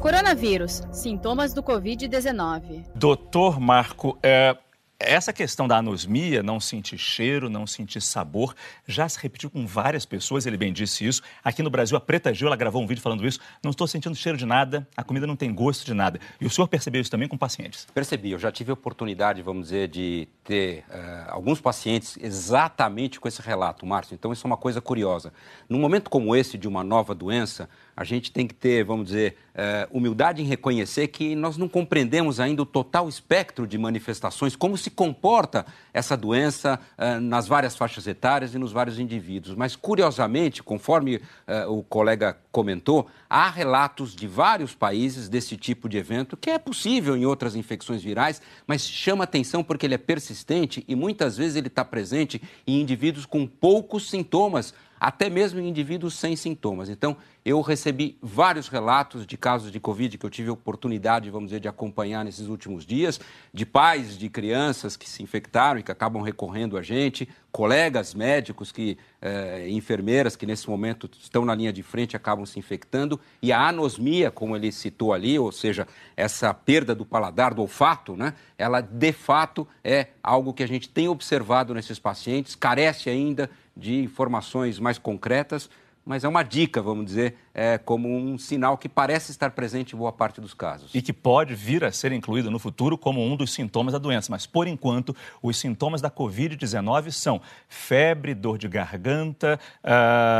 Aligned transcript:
Coronavírus, 0.00 0.82
sintomas 0.90 1.52
do 1.52 1.62
Covid-19. 1.62 2.84
Doutor 2.94 3.60
Marco, 3.60 4.16
é, 4.22 4.56
essa 5.00 5.32
questão 5.32 5.66
da 5.66 5.78
anosmia, 5.78 6.42
não 6.42 6.60
sentir 6.60 6.98
cheiro, 6.98 7.48
não 7.48 7.66
sentir 7.66 8.02
sabor, 8.02 8.54
já 8.86 9.08
se 9.08 9.18
repetiu 9.18 9.48
com 9.48 9.66
várias 9.66 10.04
pessoas, 10.04 10.44
ele 10.44 10.58
bem 10.58 10.74
disse 10.74 11.06
isso. 11.06 11.22
Aqui 11.42 11.62
no 11.62 11.70
Brasil, 11.70 11.96
a 11.96 12.00
Preta 12.00 12.34
Gil, 12.34 12.46
ela 12.48 12.56
gravou 12.56 12.82
um 12.82 12.86
vídeo 12.86 13.00
falando 13.00 13.26
isso. 13.26 13.40
Não 13.64 13.70
estou 13.70 13.86
sentindo 13.86 14.14
cheiro 14.14 14.36
de 14.36 14.44
nada, 14.44 14.86
a 14.94 15.02
comida 15.02 15.26
não 15.26 15.34
tem 15.36 15.52
gosto 15.54 15.86
de 15.86 15.94
nada. 15.94 16.20
E 16.38 16.44
o 16.44 16.50
senhor 16.50 16.68
percebeu 16.68 17.00
isso 17.00 17.10
também 17.10 17.26
com 17.28 17.38
pacientes? 17.38 17.86
Percebi, 17.94 18.32
eu 18.32 18.38
já 18.38 18.52
tive 18.52 18.70
a 18.70 18.74
oportunidade, 18.74 19.40
vamos 19.40 19.64
dizer, 19.64 19.88
de 19.88 20.28
ter 20.44 20.80
uh, 20.90 21.30
alguns 21.30 21.60
pacientes 21.62 22.18
exatamente 22.20 23.18
com 23.18 23.26
esse 23.26 23.40
relato, 23.40 23.86
Márcio. 23.86 24.12
Então, 24.14 24.34
isso 24.34 24.46
é 24.46 24.48
uma 24.48 24.56
coisa 24.58 24.82
curiosa. 24.82 25.32
Num 25.66 25.78
momento 25.78 26.10
como 26.10 26.36
esse, 26.36 26.58
de 26.58 26.68
uma 26.68 26.84
nova 26.84 27.14
doença, 27.14 27.70
a 27.96 28.04
gente 28.04 28.30
tem 28.30 28.46
que 28.46 28.54
ter, 28.54 28.82
vamos 28.82 29.06
dizer, 29.06 29.36
eh, 29.54 29.86
humildade 29.90 30.40
em 30.40 30.44
reconhecer 30.46 31.08
que 31.08 31.34
nós 31.34 31.56
não 31.58 31.68
compreendemos 31.68 32.40
ainda 32.40 32.62
o 32.62 32.66
total 32.66 33.06
espectro 33.08 33.66
de 33.66 33.76
manifestações, 33.76 34.56
como 34.56 34.76
se 34.78 34.89
se 34.90 34.90
comporta 34.94 35.64
essa 35.94 36.16
doença 36.16 36.78
eh, 36.98 37.18
nas 37.18 37.46
várias 37.46 37.76
faixas 37.76 38.06
etárias 38.06 38.54
e 38.54 38.58
nos 38.58 38.72
vários 38.72 38.98
indivíduos. 38.98 39.54
Mas, 39.56 39.76
curiosamente, 39.76 40.62
conforme 40.62 41.20
eh, 41.46 41.66
o 41.66 41.82
colega 41.82 42.36
comentou, 42.52 43.06
há 43.28 43.48
relatos 43.48 44.14
de 44.14 44.26
vários 44.26 44.74
países 44.74 45.28
desse 45.28 45.56
tipo 45.56 45.88
de 45.88 45.96
evento, 45.96 46.36
que 46.36 46.50
é 46.50 46.58
possível 46.58 47.16
em 47.16 47.24
outras 47.24 47.54
infecções 47.54 48.02
virais, 48.02 48.42
mas 48.66 48.82
chama 48.82 49.24
atenção 49.24 49.62
porque 49.62 49.86
ele 49.86 49.94
é 49.94 49.98
persistente 49.98 50.84
e 50.86 50.94
muitas 50.94 51.36
vezes 51.36 51.56
ele 51.56 51.68
está 51.68 51.84
presente 51.84 52.42
em 52.66 52.80
indivíduos 52.80 53.24
com 53.24 53.46
poucos 53.46 54.10
sintomas 54.10 54.74
até 55.00 55.30
mesmo 55.30 55.58
em 55.58 55.66
indivíduos 55.66 56.12
sem 56.14 56.36
sintomas. 56.36 56.90
Então, 56.90 57.16
eu 57.42 57.60
recebi 57.62 58.18
vários 58.20 58.68
relatos 58.68 59.26
de 59.26 59.36
casos 59.38 59.72
de 59.72 59.80
Covid 59.80 60.18
que 60.18 60.26
eu 60.26 60.30
tive 60.30 60.50
oportunidade, 60.50 61.30
vamos 61.30 61.48
dizer, 61.48 61.58
de 61.60 61.68
acompanhar 61.68 62.22
nesses 62.22 62.48
últimos 62.48 62.84
dias, 62.84 63.18
de 63.52 63.64
pais, 63.64 64.18
de 64.18 64.28
crianças 64.28 64.98
que 64.98 65.08
se 65.08 65.22
infectaram 65.22 65.80
e 65.80 65.82
que 65.82 65.90
acabam 65.90 66.22
recorrendo 66.22 66.76
a 66.76 66.82
gente, 66.82 67.26
colegas 67.50 68.12
médicos 68.12 68.70
que 68.70 68.98
eh, 69.20 69.66
enfermeiras 69.68 70.34
que 70.36 70.46
nesse 70.46 70.68
momento 70.68 71.08
estão 71.20 71.44
na 71.44 71.54
linha 71.54 71.72
de 71.72 71.82
frente 71.82 72.16
acabam 72.16 72.46
se 72.46 72.58
infectando, 72.58 73.20
e 73.42 73.52
a 73.52 73.68
anosmia, 73.68 74.30
como 74.30 74.56
ele 74.56 74.72
citou 74.72 75.12
ali, 75.12 75.38
ou 75.38 75.52
seja, 75.52 75.86
essa 76.16 76.52
perda 76.54 76.94
do 76.94 77.04
paladar, 77.04 77.52
do 77.54 77.60
olfato, 77.62 78.16
né, 78.16 78.34
ela 78.56 78.80
de 78.80 79.12
fato 79.12 79.66
é 79.84 80.08
algo 80.22 80.54
que 80.54 80.62
a 80.62 80.68
gente 80.68 80.88
tem 80.88 81.08
observado 81.08 81.74
nesses 81.74 81.98
pacientes, 81.98 82.54
carece 82.54 83.10
ainda 83.10 83.50
de 83.76 84.02
informações 84.02 84.78
mais 84.78 84.98
concretas, 84.98 85.68
mas 86.04 86.24
é 86.24 86.28
uma 86.28 86.42
dica, 86.42 86.80
vamos 86.80 87.06
dizer, 87.06 87.36
é, 87.54 87.78
como 87.78 88.08
um 88.14 88.38
sinal 88.38 88.76
que 88.78 88.88
parece 88.88 89.30
estar 89.30 89.50
presente 89.50 89.94
em 89.94 89.98
boa 89.98 90.12
parte 90.12 90.40
dos 90.40 90.54
casos. 90.54 90.94
E 90.94 91.02
que 91.02 91.12
pode 91.12 91.54
vir 91.54 91.84
a 91.84 91.92
ser 91.92 92.12
incluído 92.12 92.50
no 92.50 92.58
futuro 92.58 92.96
como 92.96 93.22
um 93.24 93.36
dos 93.36 93.52
sintomas 93.52 93.92
da 93.92 93.98
doença. 93.98 94.28
Mas, 94.30 94.46
por 94.46 94.66
enquanto, 94.66 95.14
os 95.42 95.56
sintomas 95.58 96.00
da 96.00 96.10
Covid-19 96.10 97.10
são 97.10 97.40
febre, 97.68 98.34
dor 98.34 98.58
de 98.58 98.68
garganta, 98.68 99.58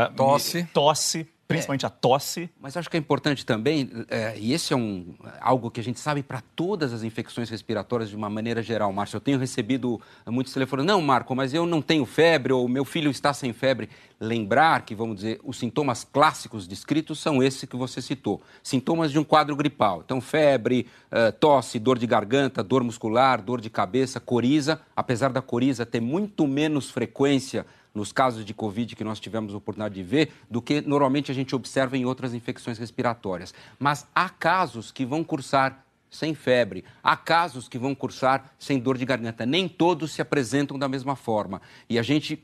uh, 0.09 0.13
tosse. 0.15 0.63
tosse 0.73 1.27
principalmente 1.47 1.83
é, 1.83 1.87
a 1.87 1.89
tosse. 1.89 2.49
Mas 2.61 2.77
acho 2.77 2.89
que 2.89 2.95
é 2.95 2.99
importante 3.01 3.45
também, 3.45 3.91
é, 4.07 4.37
e 4.39 4.53
esse 4.53 4.71
é 4.71 4.77
um, 4.77 5.13
algo 5.41 5.69
que 5.69 5.81
a 5.81 5.83
gente 5.83 5.99
sabe 5.99 6.23
para 6.23 6.39
todas 6.55 6.93
as 6.93 7.03
infecções 7.03 7.49
respiratórias 7.49 8.09
de 8.09 8.15
uma 8.15 8.29
maneira 8.29 8.63
geral, 8.63 8.93
Márcio. 8.93 9.17
Eu 9.17 9.21
tenho 9.21 9.37
recebido 9.37 9.99
muitos 10.25 10.53
telefones, 10.53 10.85
não, 10.85 11.01
Marco, 11.01 11.35
mas 11.35 11.53
eu 11.53 11.65
não 11.65 11.81
tenho 11.81 12.05
febre, 12.05 12.53
ou 12.53 12.69
meu 12.69 12.85
filho 12.85 13.11
está 13.11 13.33
sem 13.33 13.51
febre 13.51 13.89
lembrar 14.21 14.83
que, 14.85 14.93
vamos 14.93 15.15
dizer, 15.17 15.39
os 15.43 15.57
sintomas 15.57 16.03
clássicos 16.09 16.67
descritos 16.67 17.17
são 17.19 17.41
esses 17.41 17.67
que 17.67 17.75
você 17.75 18.01
citou. 18.03 18.39
Sintomas 18.61 19.11
de 19.11 19.17
um 19.17 19.23
quadro 19.23 19.55
gripal. 19.55 20.03
Então, 20.05 20.21
febre, 20.21 20.85
eh, 21.09 21.31
tosse, 21.31 21.79
dor 21.79 21.97
de 21.97 22.05
garganta, 22.05 22.63
dor 22.63 22.83
muscular, 22.83 23.41
dor 23.41 23.59
de 23.59 23.69
cabeça, 23.69 24.19
coriza. 24.19 24.79
Apesar 24.95 25.31
da 25.31 25.41
coriza 25.41 25.87
ter 25.87 25.99
muito 25.99 26.45
menos 26.45 26.91
frequência 26.91 27.65
nos 27.95 28.11
casos 28.11 28.45
de 28.45 28.53
Covid 28.53 28.95
que 28.95 29.03
nós 29.03 29.19
tivemos 29.19 29.53
a 29.55 29.57
oportunidade 29.57 29.95
de 29.95 30.03
ver, 30.03 30.29
do 30.49 30.61
que 30.61 30.81
normalmente 30.81 31.31
a 31.31 31.35
gente 31.35 31.55
observa 31.55 31.97
em 31.97 32.05
outras 32.05 32.33
infecções 32.35 32.77
respiratórias. 32.77 33.53
Mas 33.79 34.05
há 34.15 34.29
casos 34.29 34.91
que 34.91 35.03
vão 35.05 35.23
cursar 35.23 35.83
sem 36.11 36.33
febre. 36.35 36.83
Há 37.03 37.17
casos 37.17 37.67
que 37.67 37.77
vão 37.79 37.95
cursar 37.95 38.53
sem 38.59 38.77
dor 38.77 38.97
de 38.99 39.03
garganta. 39.05 39.45
Nem 39.47 39.67
todos 39.67 40.11
se 40.11 40.21
apresentam 40.21 40.77
da 40.77 40.87
mesma 40.87 41.15
forma. 41.15 41.59
E 41.89 41.97
a 41.97 42.03
gente 42.03 42.41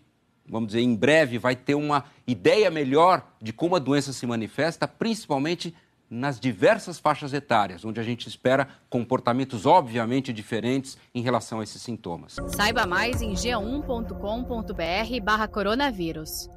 vamos 0.50 0.68
dizer, 0.68 0.82
em 0.82 0.96
breve 0.96 1.38
vai 1.38 1.56
ter 1.56 1.76
uma 1.76 2.06
ideia 2.26 2.72
melhor 2.72 3.24
de 3.42 3.52
como 3.54 3.76
a 3.76 3.80
doença 3.80 4.14
se 4.14 4.26
manifesta, 4.26 4.88
principalmente 4.88 5.76
nas 6.10 6.40
diversas 6.40 7.00
faixas 7.00 7.34
etárias, 7.34 7.84
onde 7.84 8.00
a 8.00 8.04
gente 8.04 8.30
espera 8.30 8.70
comportamentos 8.90 9.66
obviamente 9.66 10.32
diferentes 10.32 10.98
em 11.14 11.22
relação 11.22 11.60
a 11.60 11.64
esses 11.66 11.82
sintomas. 11.82 12.38
Saiba 12.56 12.86
mais 12.86 13.22
em 13.22 13.34
g1.com.br/barra 13.34 15.48
coronavírus. 15.50 16.50